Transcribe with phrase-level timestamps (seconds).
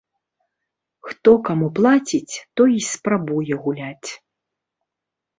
[1.09, 4.09] Хто каму плаціць, той і спрабуе гуляць.